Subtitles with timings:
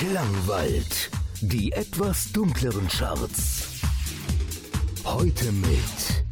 [0.00, 1.10] Klangwald.
[1.42, 3.82] Die etwas dunkleren Charts.
[5.04, 6.24] Heute mit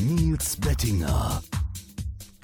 [0.00, 1.42] Nils Bettinger.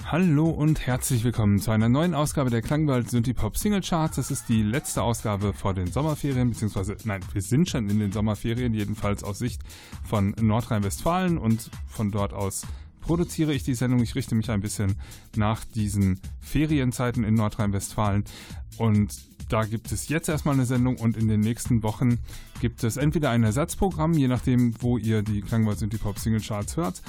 [0.03, 4.17] Hallo und herzlich willkommen zu einer neuen Ausgabe der Klangwald Synthie-Pop Single Charts.
[4.17, 8.11] Das ist die letzte Ausgabe vor den Sommerferien, beziehungsweise, nein, wir sind schon in den
[8.11, 9.61] Sommerferien, jedenfalls aus Sicht
[10.03, 12.63] von Nordrhein-Westfalen und von dort aus
[12.99, 14.01] produziere ich die Sendung.
[14.01, 14.97] Ich richte mich ein bisschen
[15.37, 18.25] nach diesen Ferienzeiten in Nordrhein-Westfalen
[18.77, 19.13] und
[19.49, 22.19] da gibt es jetzt erstmal eine Sendung und in den nächsten Wochen
[22.61, 26.77] gibt es entweder ein Ersatzprogramm, je nachdem, wo ihr die Klangwald Synthie Pop Single Charts
[26.77, 27.01] hört,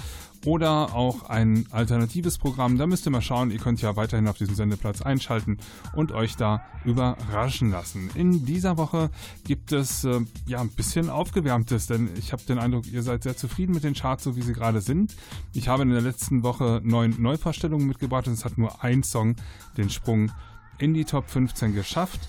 [0.45, 2.79] oder auch ein alternatives Programm.
[2.79, 3.51] Da müsst ihr mal schauen.
[3.51, 5.59] Ihr könnt ja weiterhin auf diesem Sendeplatz einschalten
[5.95, 8.11] und euch da überraschen lassen.
[8.15, 9.11] In dieser Woche
[9.45, 13.37] gibt es äh, ja ein bisschen aufgewärmtes, denn ich habe den Eindruck, ihr seid sehr
[13.37, 15.17] zufrieden mit den Charts, so wie sie gerade sind.
[15.53, 19.37] Ich habe in der letzten Woche neun Neuvorstellungen mitgebracht und es hat nur ein Song
[19.77, 20.31] den Sprung
[20.79, 22.21] in die Top 15 geschafft.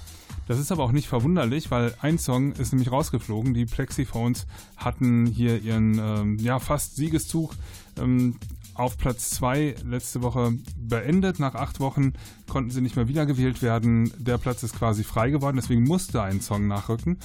[0.47, 3.53] Das ist aber auch nicht verwunderlich, weil ein Song ist nämlich rausgeflogen.
[3.53, 7.53] Die Plexiphones hatten hier ihren ähm, ja, fast Siegeszug
[7.99, 8.37] ähm,
[8.73, 11.39] auf Platz 2 letzte Woche beendet.
[11.39, 12.13] Nach acht Wochen
[12.47, 14.11] konnten sie nicht mehr wiedergewählt werden.
[14.17, 17.17] Der Platz ist quasi frei geworden, deswegen musste ein Song nachrücken.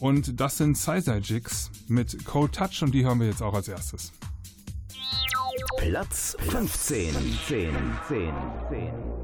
[0.00, 3.68] Und das sind Sizer Jigs mit Cold Touch und die hören wir jetzt auch als
[3.68, 4.12] erstes.
[5.78, 7.12] Platz 15.
[7.12, 7.74] 10, 10,
[8.08, 8.34] 10,
[8.70, 9.23] 10.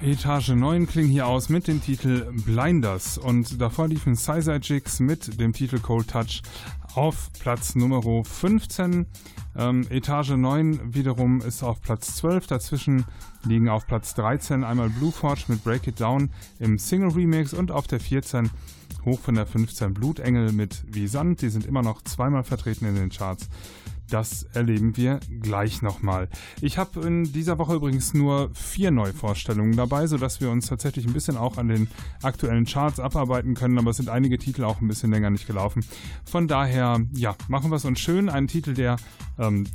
[0.00, 5.40] Etage 9 klingen hier aus mit dem Titel Blinders und davor liefen Sizai Jigs mit
[5.40, 6.42] dem Titel Cold Touch
[6.94, 9.06] auf Platz Nummer 15.
[9.56, 12.46] Ähm, Etage 9 wiederum ist auf Platz 12.
[12.46, 13.06] Dazwischen
[13.42, 17.72] liegen auf Platz 13 einmal Blue Forge mit Break It Down im Single Remix und
[17.72, 18.50] auf der 14
[19.04, 21.42] hoch von der 15 Blutengel mit Wie Sand.
[21.42, 23.48] Die sind immer noch zweimal vertreten in den Charts.
[24.10, 26.28] Das erleben wir gleich nochmal.
[26.62, 31.12] Ich habe in dieser Woche übrigens nur vier Neuvorstellungen dabei, sodass wir uns tatsächlich ein
[31.12, 31.88] bisschen auch an den
[32.22, 35.84] aktuellen Charts abarbeiten können, aber es sind einige Titel auch ein bisschen länger nicht gelaufen.
[36.24, 38.28] Von daher, ja, machen wir es uns schön.
[38.30, 38.96] Ein Titel, der
[39.38, 39.66] ähm,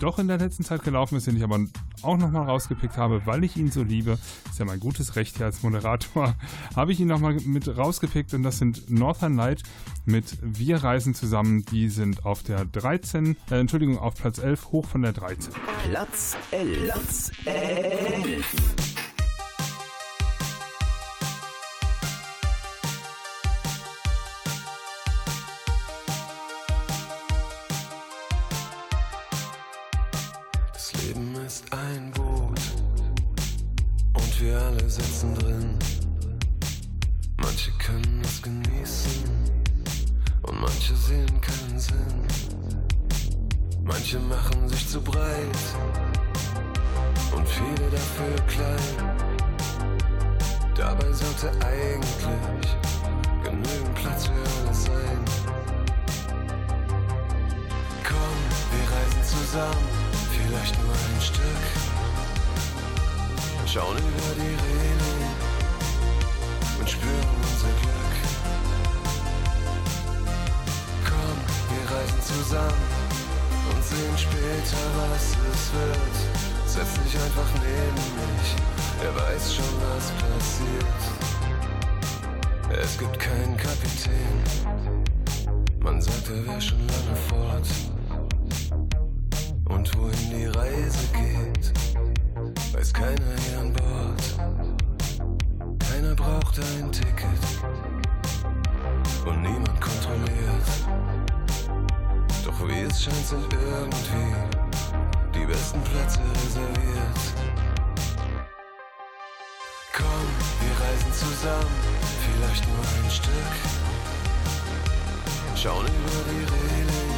[0.00, 1.58] doch in der letzten Zeit gelaufen ist, den ich aber
[2.02, 4.18] auch nochmal rausgepickt habe, weil ich ihn so liebe.
[4.50, 6.34] Ist ja mein gutes Recht hier als Moderator.
[6.76, 9.62] habe ich ihn nochmal mit rausgepickt und das sind Northern Light
[10.04, 11.64] mit Wir reisen zusammen.
[11.70, 15.52] Die sind auf der 13, äh, Entschuldigung, auf Platz 11, hoch von der 13.
[15.88, 16.84] Platz 11.
[16.84, 18.91] Platz 11.
[47.52, 49.16] viele dafür klein.
[50.74, 52.76] Dabei sollte eigentlich
[53.42, 55.20] genügend Platz für alles sein.
[58.08, 58.38] Komm,
[58.72, 59.88] wir reisen zusammen,
[60.30, 61.64] vielleicht nur ein Stück.
[63.66, 65.22] Schauen über die Reling
[66.78, 68.14] und spüren unser Glück.
[71.04, 71.38] Komm,
[71.70, 72.82] wir reisen zusammen
[73.70, 76.31] und sehen später, was es wird.
[76.72, 78.56] Setz dich einfach neben mich,
[79.04, 81.00] er weiß schon, was passiert.
[82.82, 84.42] Es gibt keinen Kapitän,
[85.80, 87.68] man sagt, er wäre schon lange fort.
[89.66, 91.74] Und wohin die Reise geht,
[92.74, 94.22] weiß keiner hier an Bord.
[95.78, 97.42] Keiner braucht ein Ticket
[99.26, 100.68] und niemand kontrolliert.
[102.46, 104.61] Doch wie es scheint, sind irgendwie
[105.52, 107.20] besten Plätze reserviert.
[109.92, 110.26] Komm,
[110.62, 111.76] wir reisen zusammen,
[112.24, 113.52] vielleicht nur ein Stück.
[115.54, 117.14] Schauen über die Reling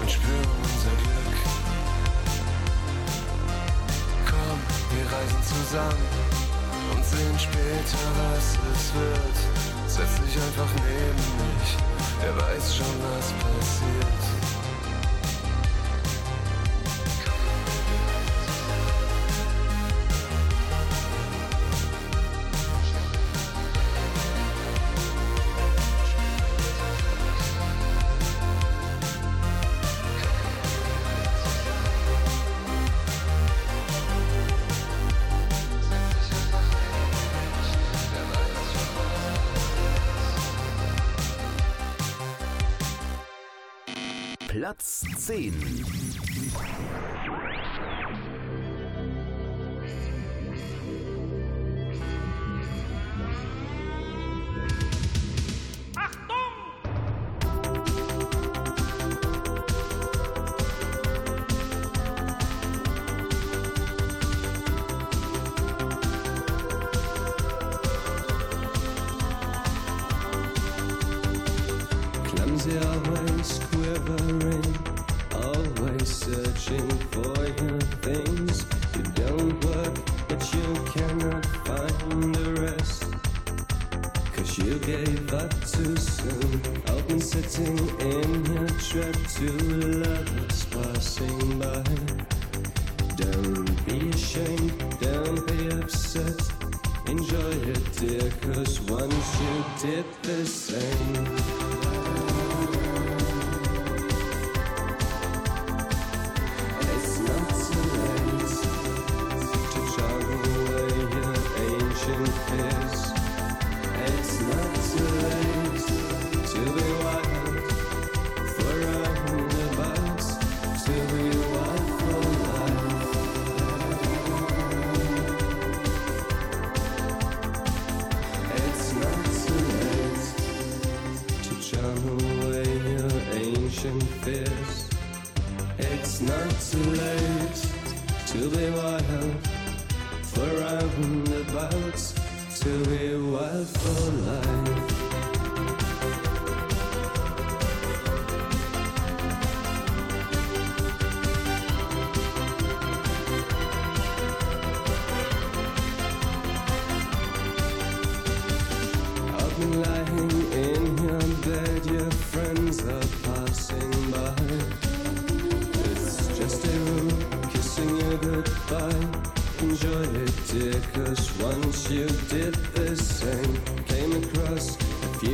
[0.00, 1.36] und spüren unser Glück.
[4.28, 4.58] Komm,
[4.92, 6.08] wir reisen zusammen
[6.92, 9.36] und sehen später, was es wird.
[9.88, 11.70] Setz dich einfach neben mich,
[12.26, 14.43] er weiß schon, was passiert.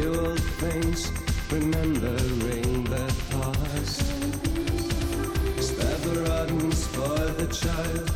[0.08, 1.10] Old things,
[1.50, 4.02] remembering the past.
[5.60, 6.14] Spare the
[6.72, 8.06] spoil the child.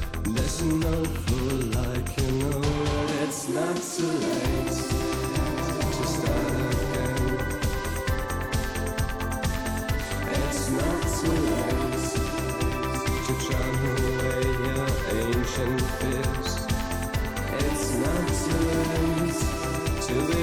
[1.24, 4.76] Fool, like you know that it's not too late
[5.96, 7.24] to start again.
[10.38, 12.04] It's not too late
[13.26, 13.32] to
[13.94, 14.86] away your
[15.22, 16.50] ancient fears.
[17.64, 19.40] It's not too late
[20.06, 20.40] to be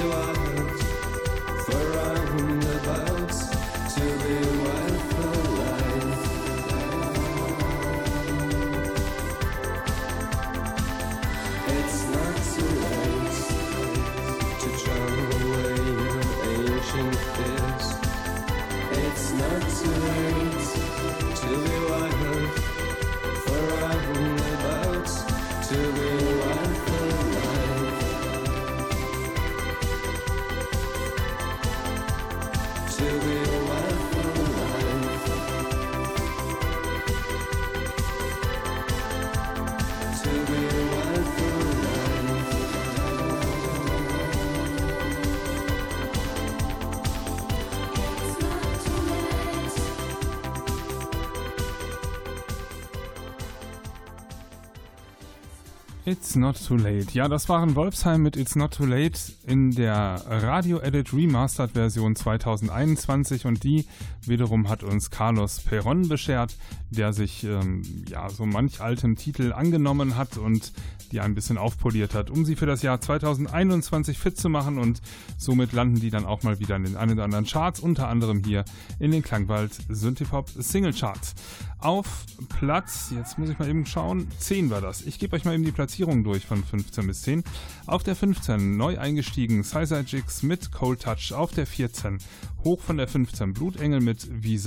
[56.32, 57.12] It's not too late.
[57.12, 62.16] Ja, das waren Wolfsheim mit It's not too late in der Radio Edit Remastered Version
[62.16, 63.84] 2021 und die
[64.22, 66.56] wiederum hat uns Carlos Perron beschert,
[66.88, 70.72] der sich ähm, ja so manch altem Titel angenommen hat und
[71.10, 75.02] die ein bisschen aufpoliert hat, um sie für das Jahr 2021 fit zu machen und
[75.36, 78.42] somit landen die dann auch mal wieder in den einen oder anderen Charts, unter anderem
[78.42, 78.64] hier
[78.98, 81.34] in den Klangwald Synthipop Single Charts.
[81.82, 85.02] Auf Platz, jetzt muss ich mal eben schauen, 10 war das.
[85.02, 87.42] Ich gebe euch mal eben die Platzierung durch von 15 bis 10.
[87.86, 91.32] Auf der 15 neu eingestiegen Sizer Jigs mit Cold Touch.
[91.32, 92.18] Auf der 14
[92.64, 94.60] hoch von der 15 Blutengel mit Wie.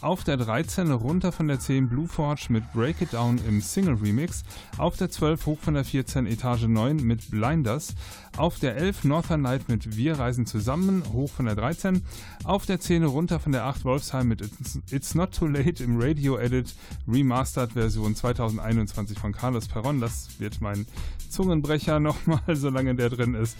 [0.00, 3.94] Auf der 13 runter von der 10 Blue Forge mit Break It Down im Single
[3.94, 4.42] Remix.
[4.78, 7.94] Auf der 12 hoch von der 14 Etage 9 mit Blinders.
[8.36, 12.02] Auf der 11 Northern Light mit Wir reisen zusammen, hoch von der 13.
[12.44, 16.00] Auf der 10 runter von der 8 Wolfsheim mit It's, It's Not Too Late im
[16.00, 16.74] Radio Edit
[17.08, 20.00] Remastered Version 2021 von Carlos Perron.
[20.00, 20.86] Das wird mein
[21.32, 23.56] Zungenbrecher nochmal, solange der drin ist.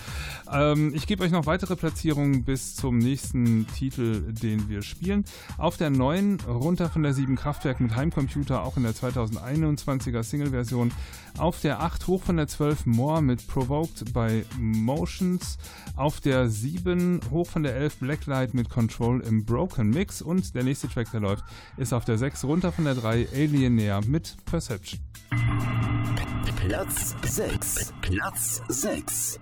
[0.52, 5.24] Ähm, ich gebe euch noch weitere Platzierungen bis zum nächsten Titel, den wir spielen.
[5.58, 10.92] Auf der 9 runter von der 7 Kraftwerk mit Heimcomputer, auch in der 2021er Single-Version.
[11.38, 15.56] Auf der 8 hoch von der 12 More mit Provoked bei Motions.
[15.96, 20.20] Auf der 7 hoch von der 11 Blacklight mit Control im Broken Mix.
[20.20, 21.44] Und der nächste Track, der läuft,
[21.78, 25.00] ist auf der 6 runter von der 3 Alienair mit Perception.
[26.56, 27.92] Platz 6.
[28.02, 29.40] Platz 6.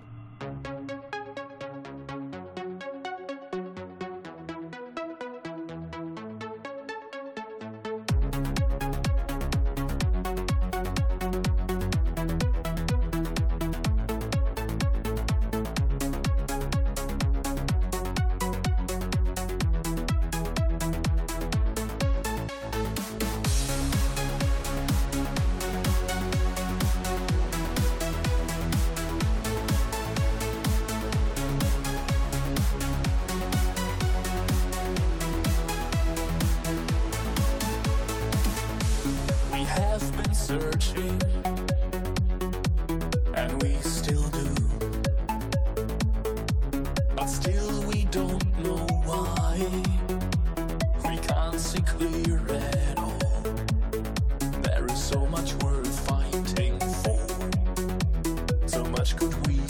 [47.61, 49.57] Still, we don't know why.
[51.09, 53.19] We can't see clear at all.
[54.61, 59.60] There is so much worth fighting for, so much good we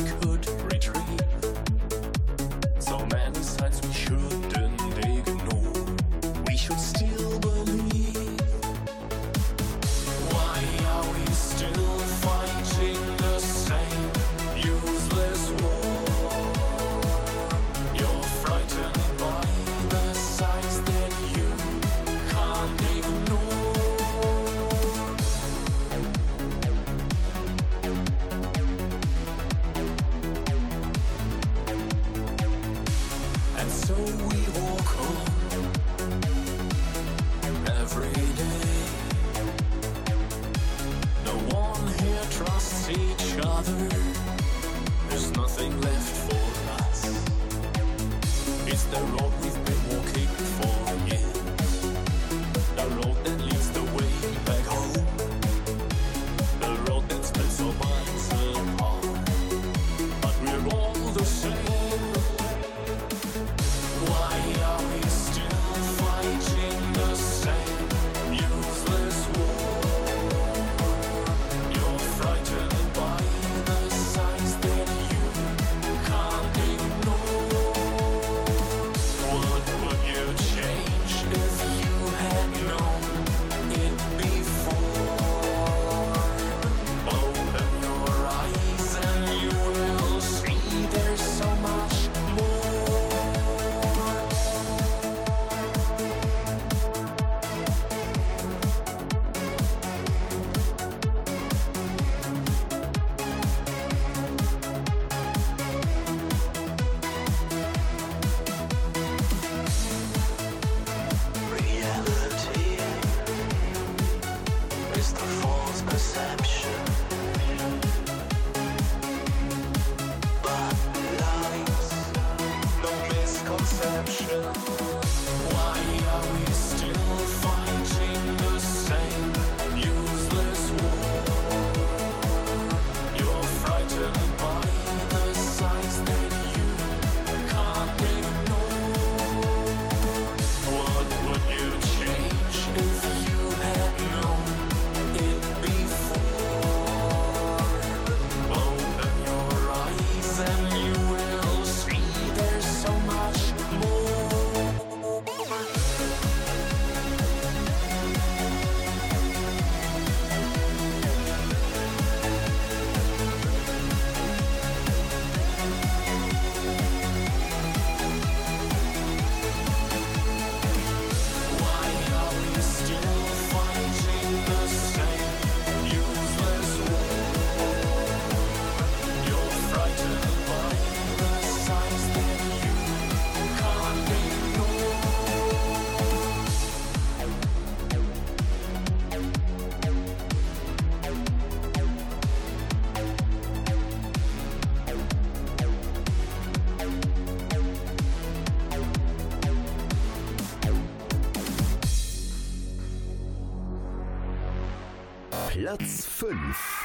[205.77, 206.80] Platz 5.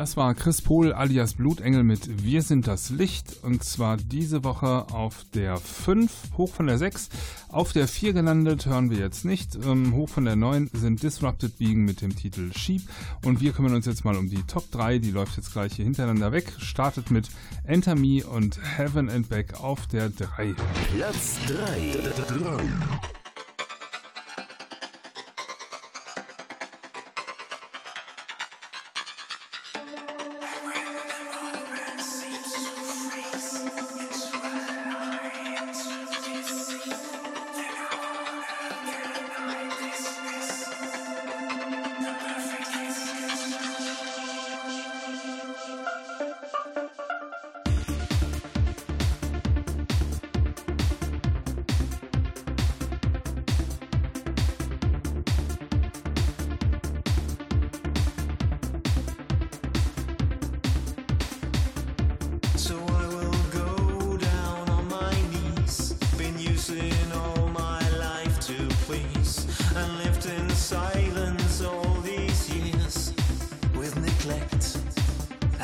[0.00, 4.86] Das war Chris Pohl alias Blutengel mit Wir sind das Licht und zwar diese Woche
[4.94, 7.10] auf der 5, hoch von der 6.
[7.50, 9.56] Auf der 4 gelandet hören wir jetzt nicht.
[9.56, 12.80] Ähm, hoch von der 9 sind Disrupted Being mit dem Titel Sheep
[13.26, 15.00] und wir kümmern uns jetzt mal um die Top 3.
[15.00, 16.50] Die läuft jetzt gleich hier hintereinander weg.
[16.56, 17.28] Startet mit
[17.64, 20.54] Enter Me und Heaven and Back auf der 3.
[20.94, 22.38] Platz 3.
[22.38, 23.19] 3.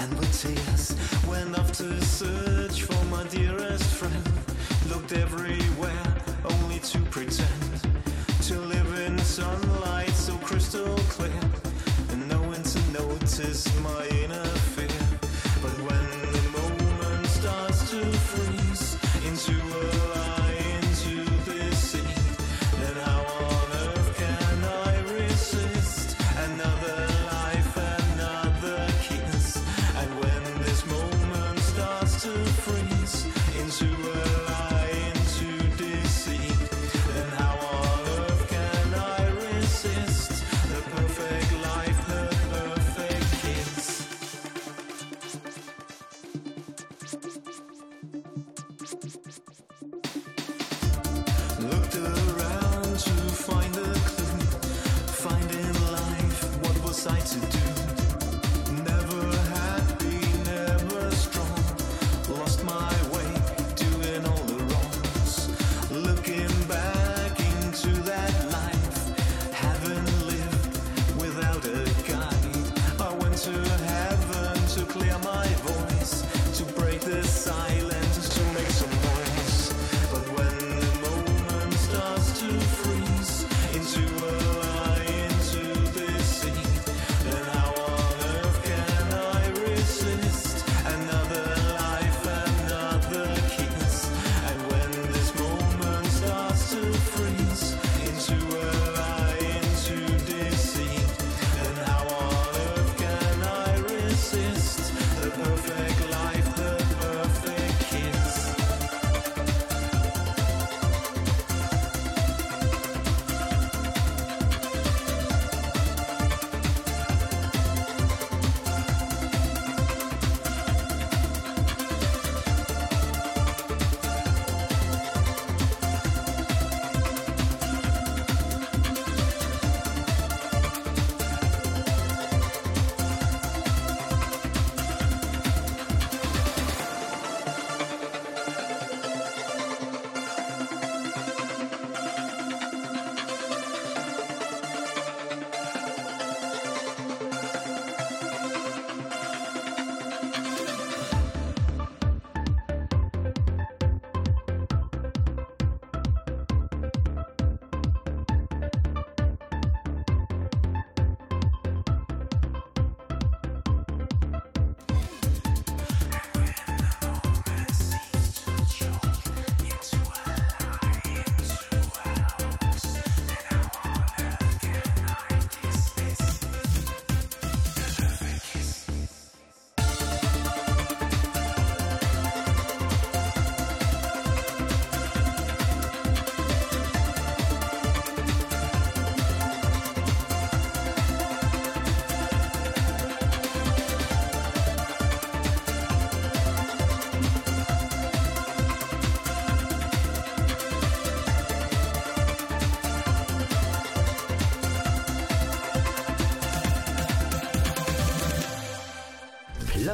[0.09, 0.95] and with tears
[1.27, 2.46] went off to soon.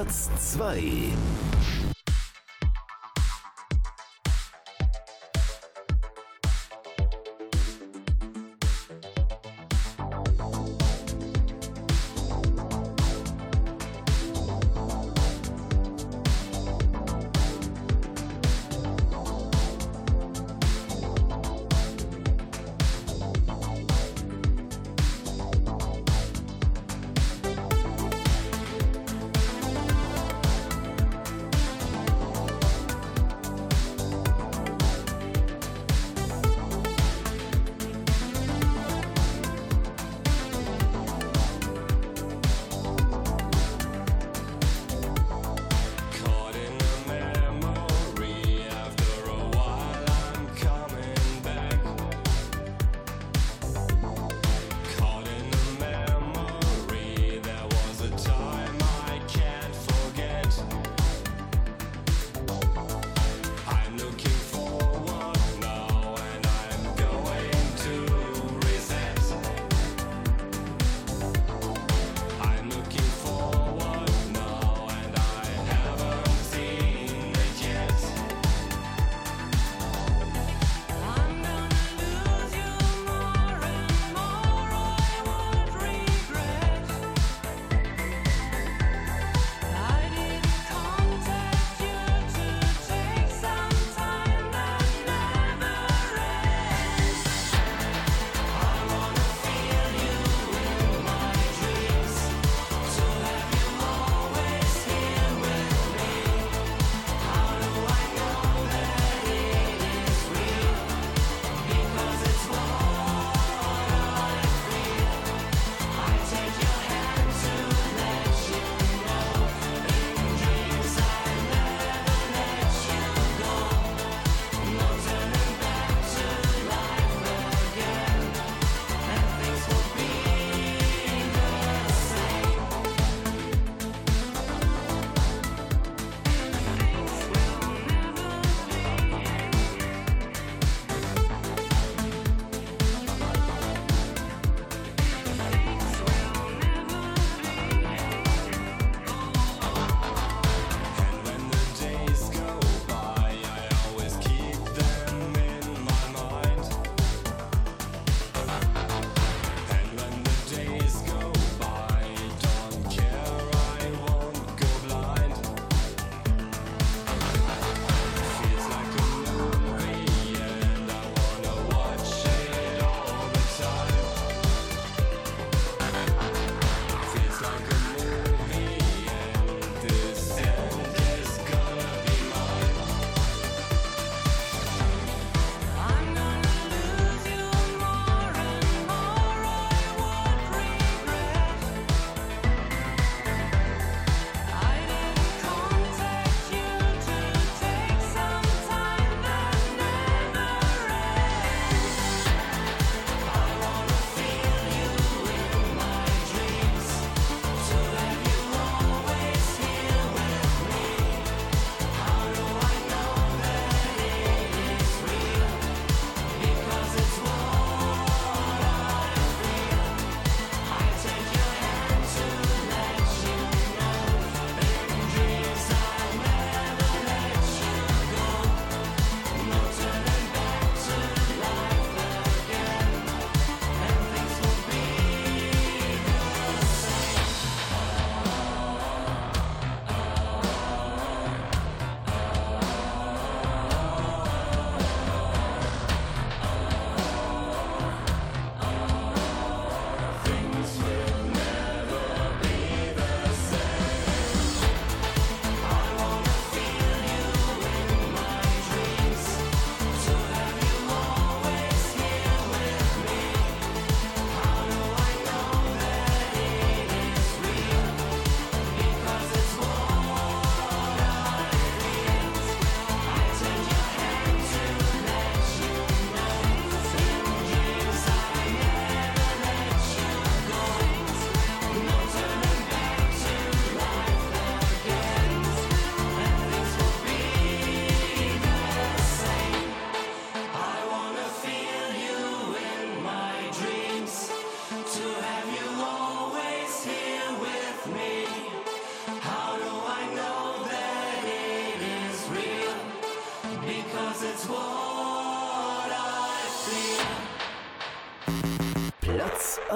[0.03, 1.13] Platz 2.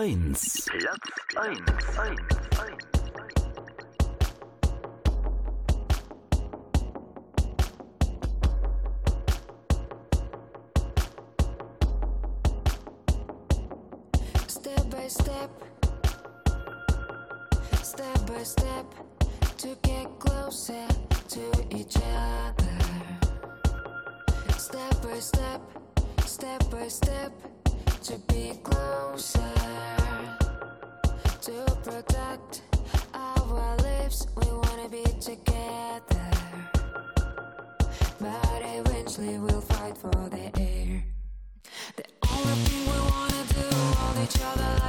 [0.06, 0.32] 1.
[0.34, 0.86] Platz 1.
[1.34, 1.66] 1.
[1.66, 1.75] 1.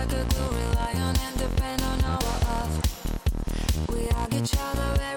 [0.06, 2.74] A glue, rely on and depend on our love.
[3.90, 5.17] We hug each other every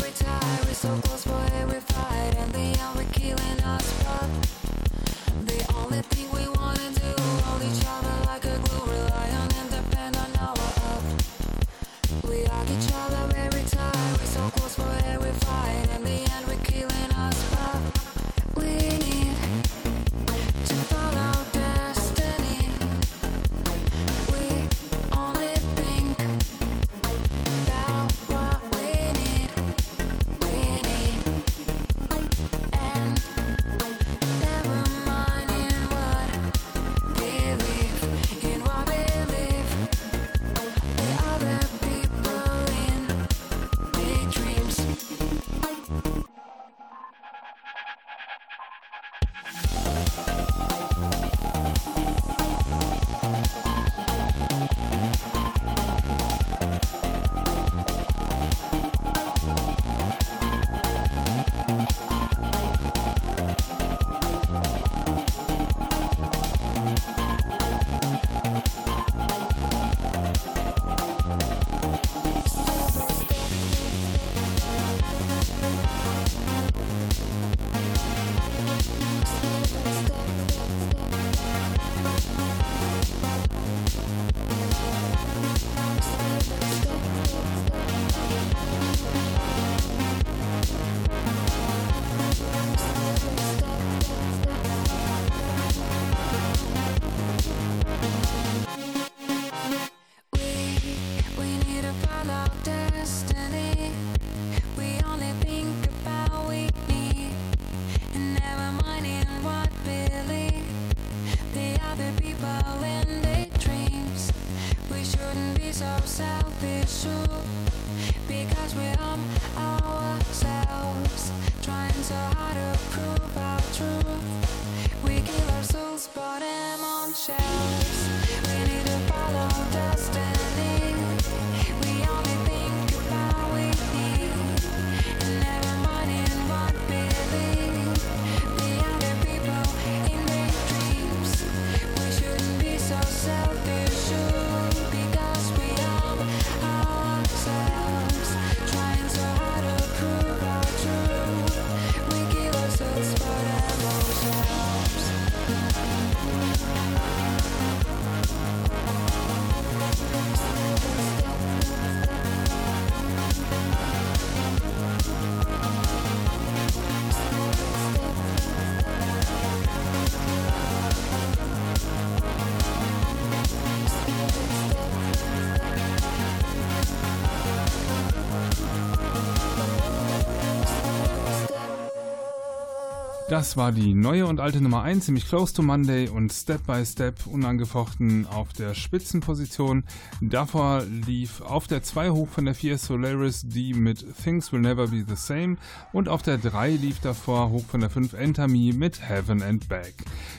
[183.41, 186.84] Das war die neue und alte Nummer 1, ziemlich close to Monday und Step by
[186.84, 189.84] Step unangefochten auf der Spitzenposition.
[190.20, 194.88] Davor lief auf der 2 hoch von der 4 Solaris die mit Things Will Never
[194.88, 195.57] Be the Same
[195.95, 199.70] und auf der 3 lief davor hoch von der 5 Enter Me mit Heaven and
[199.70, 199.95] Back.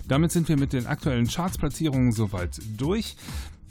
[0.08, 3.16] Damit sind wir mit den aktuellen Chartsplatzierungen soweit durch.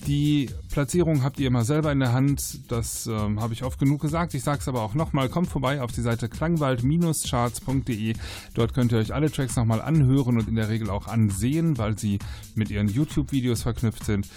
[0.06, 2.70] Die Platzierung habt ihr immer selber in der Hand.
[2.70, 4.34] Das ähm, habe ich oft genug gesagt.
[4.34, 5.28] Ich sage es aber auch nochmal.
[5.28, 8.14] Kommt vorbei auf die Seite klangwald-charts.de.
[8.54, 11.98] Dort könnt ihr euch alle Tracks nochmal anhören und in der Regel auch ansehen, weil
[11.98, 12.18] sie
[12.54, 14.28] mit ihren YouTube-Videos verknüpft sind.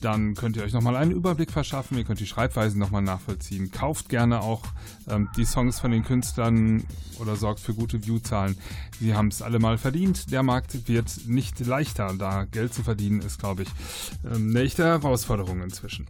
[0.00, 1.98] Dann könnt ihr euch nochmal einen Überblick verschaffen.
[1.98, 3.70] Ihr könnt die Schreibweisen nochmal nachvollziehen.
[3.70, 4.62] Kauft gerne auch
[5.08, 6.84] ähm, die Songs von den Künstlern
[7.20, 8.56] oder sorgt für gute Viewzahlen.
[8.98, 10.32] Sie haben es alle mal verdient.
[10.32, 12.14] Der Markt wird nicht leichter.
[12.18, 13.68] Da Geld zu verdienen ist, glaube ich,
[14.30, 16.06] ähm, echte Herausforderung inzwischen.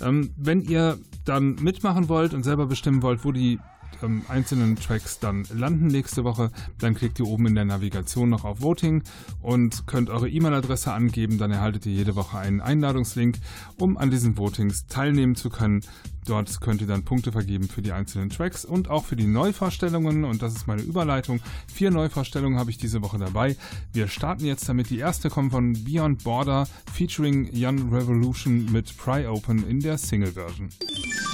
[0.00, 3.58] Ähm, wenn ihr dann mitmachen wollt und selber bestimmen wollt, wo die
[4.02, 6.50] ähm, einzelnen Tracks dann landen nächste Woche.
[6.78, 9.02] Dann klickt ihr oben in der Navigation noch auf Voting
[9.40, 11.38] und könnt eure E-Mail-Adresse angeben.
[11.38, 13.38] Dann erhaltet ihr jede Woche einen Einladungslink,
[13.78, 15.82] um an diesen Votings teilnehmen zu können.
[16.24, 20.24] Dort könnt ihr dann Punkte vergeben für die einzelnen Tracks und auch für die Neuvorstellungen.
[20.24, 21.40] Und das ist meine Überleitung.
[21.72, 23.56] Vier Neuvorstellungen habe ich diese Woche dabei.
[23.92, 24.90] Wir starten jetzt damit.
[24.90, 30.68] Die erste kommt von Beyond Border featuring Young Revolution mit Pry Open in der Single-Version.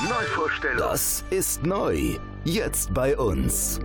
[0.08, 0.78] Neuvorstellung.
[0.78, 2.18] Das ist neu.
[2.44, 3.80] Jetzt bei uns.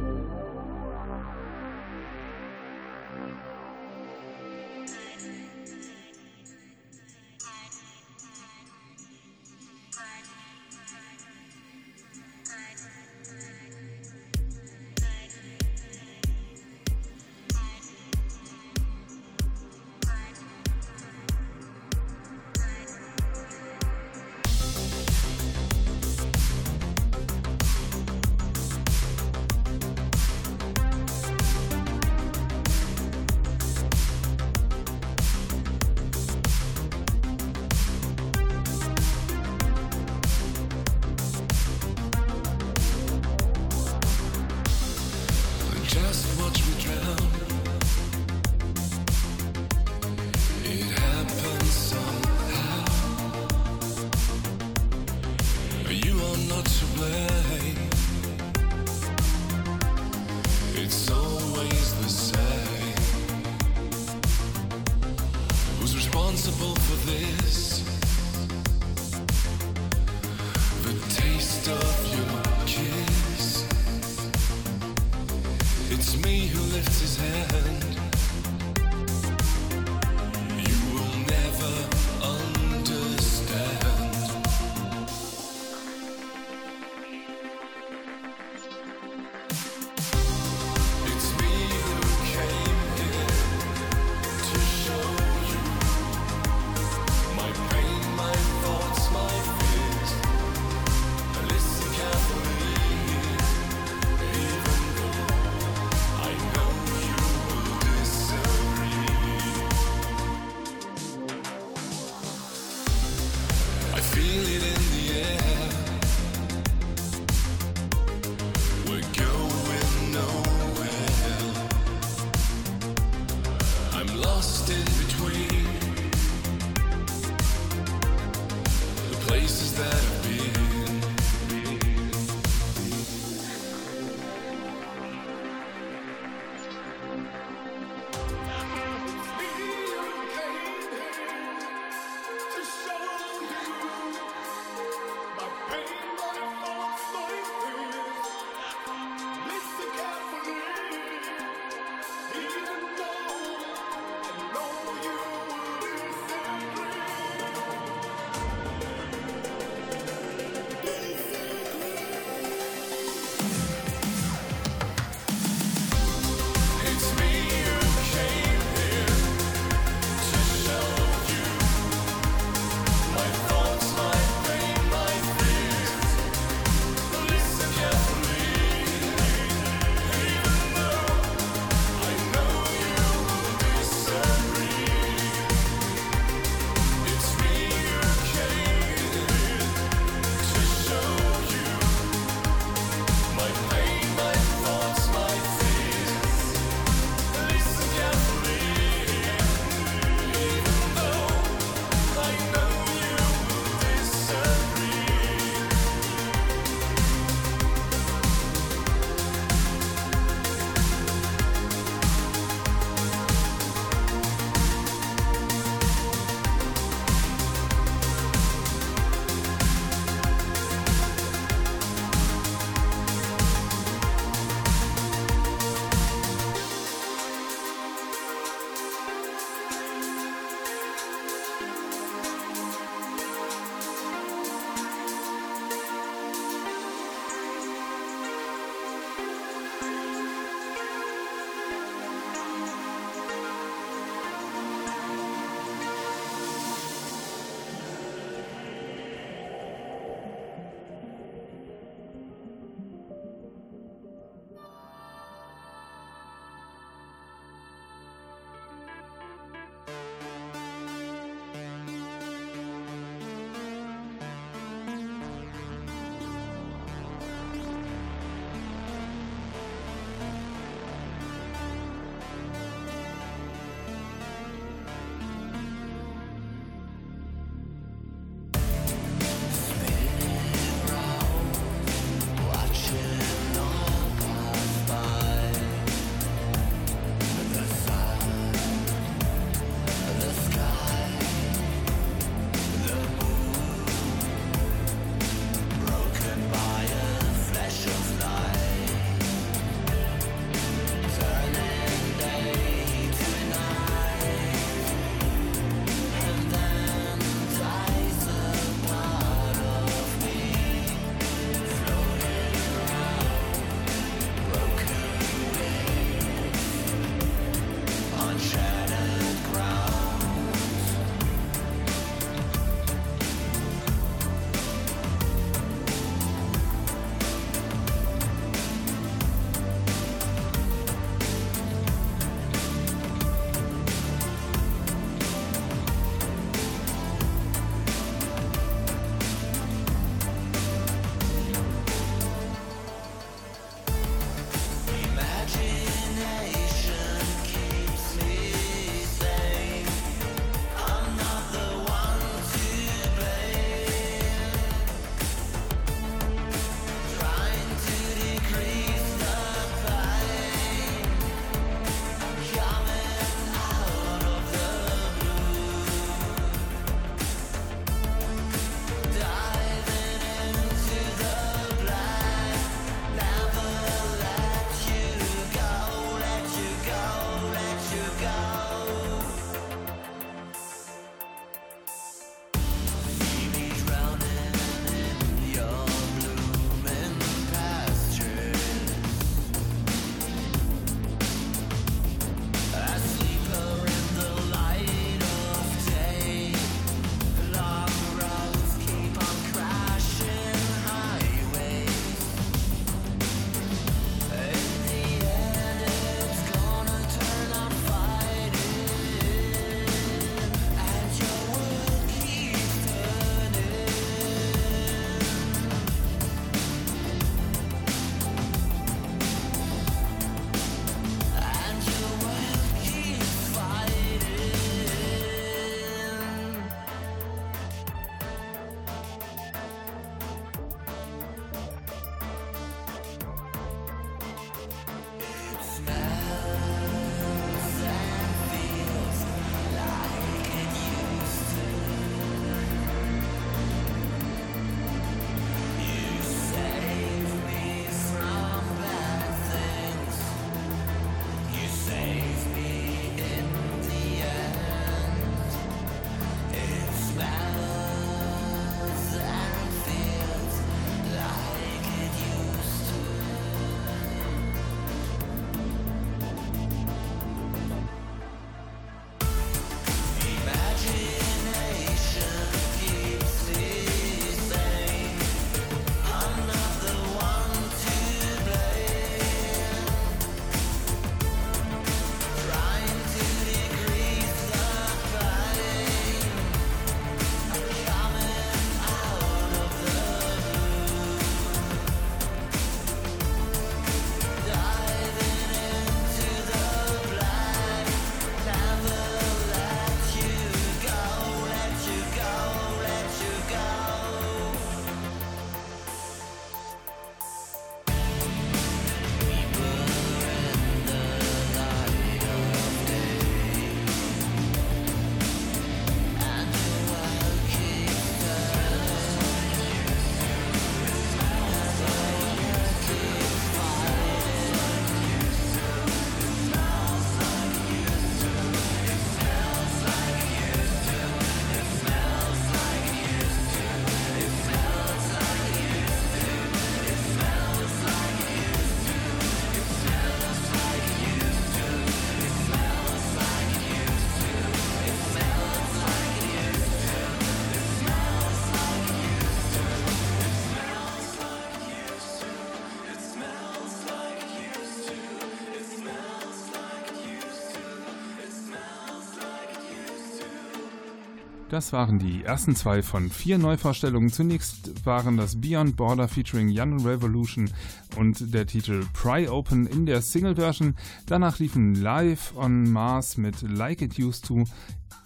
[561.54, 564.10] Das waren die ersten zwei von vier Neuvorstellungen.
[564.10, 567.48] Zunächst waren das Beyond Border featuring Young Revolution
[567.96, 570.74] und der Titel Pry Open in der Single-Version.
[571.06, 574.46] Danach liefen Live on Mars mit Like It Used To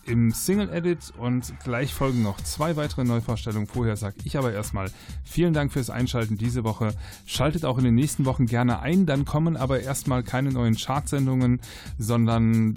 [0.07, 3.67] im Single-Edit und gleich folgen noch zwei weitere Neuvorstellungen.
[3.67, 4.89] Vorher sage ich aber erstmal
[5.25, 6.93] vielen Dank fürs Einschalten diese Woche.
[7.25, 11.59] Schaltet auch in den nächsten Wochen gerne ein, dann kommen aber erstmal keine neuen Chartsendungen,
[11.97, 12.75] sondern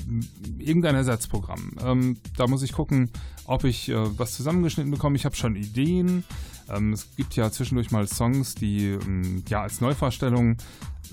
[0.58, 1.72] irgendein Ersatzprogramm.
[1.84, 3.10] Ähm, da muss ich gucken,
[3.50, 5.16] ob ich äh, was zusammengeschnitten bekomme.
[5.16, 6.24] Ich habe schon Ideen.
[6.68, 10.56] Ähm, es gibt ja zwischendurch mal Songs, die ähm, ja als Neuvorstellung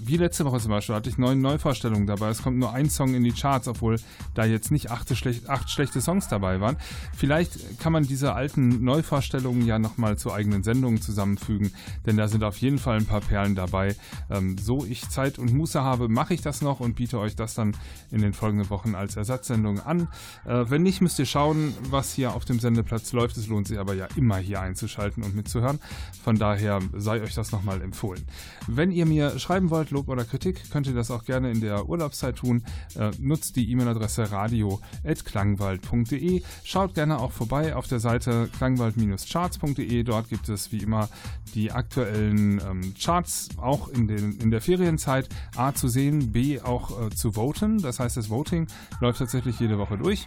[0.04, 2.30] wie letzte Woche zum Beispiel hatte ich neun Neuvorstellungen dabei.
[2.30, 3.98] Es kommt nur ein Song in die Charts, obwohl
[4.34, 6.78] da jetzt nicht acht, schlecht, acht schlechte Songs dabei waren.
[7.16, 11.72] Vielleicht kann man diese alten Neuvorstellungen ja nochmal zu eigenen Sendungen zusammenfügen,
[12.06, 13.96] denn da sind auf jeden Fall ein paar Perlen dabei.
[14.30, 17.56] Ähm, so ich Zeit und Muße habe, mache ich das noch und biete euch das
[17.56, 17.76] dann
[18.12, 20.08] in den folgenden Wochen als Ersatzsendung an.
[20.46, 23.38] Äh, wenn nicht, müsst ihr schauen, was hier auf dem Sendeplatz läuft.
[23.38, 25.80] Es lohnt sich aber ja immer hier einzuschalten und mitzuhören.
[26.24, 28.24] Von daher sei euch das nochmal empfohlen.
[28.68, 31.88] Wenn ihr mir schreiben wollt, Lob oder Kritik, könnt ihr das auch gerne in der
[31.88, 32.64] Urlaubszeit tun.
[32.96, 36.42] Äh, nutzt die E-Mail-Adresse radio.klangwald.de.
[36.64, 40.04] Schaut gerne auch vorbei auf der Seite klangwald-charts.de.
[40.04, 41.10] Dort gibt es wie immer
[41.56, 47.08] die aktuellen ähm, Charts, auch in, den, in der Ferienzeit A zu sehen, B auch
[47.08, 47.82] äh, zu voten.
[47.82, 48.68] Das heißt, das Voting
[49.00, 50.26] läuft tatsächlich jede Woche durch.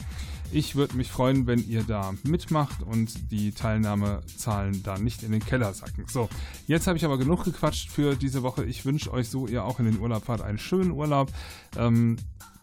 [0.53, 5.45] Ich würde mich freuen, wenn ihr da mitmacht und die Teilnahmezahlen da nicht in den
[5.45, 6.05] Keller sacken.
[6.09, 6.29] So,
[6.67, 8.65] jetzt habe ich aber genug gequatscht für diese Woche.
[8.65, 11.31] Ich wünsche euch, so ihr auch in den Urlaub fahrt, einen schönen Urlaub.
[11.77, 12.17] Ähm,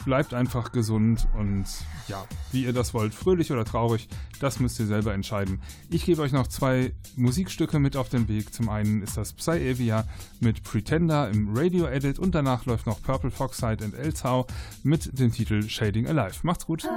[0.04, 1.66] bleibt einfach gesund und
[2.08, 4.08] ja, wie ihr das wollt, fröhlich oder traurig,
[4.40, 5.62] das müsst ihr selber entscheiden.
[5.90, 8.54] Ich gebe euch noch zwei Musikstücke mit auf den Weg.
[8.54, 10.06] Zum einen ist das Psy Avia
[10.40, 14.48] mit Pretender im Radio Edit und danach läuft noch Purple Foxside and Elzau
[14.84, 16.40] mit dem Titel Shading Alive.
[16.44, 16.88] Macht's gut.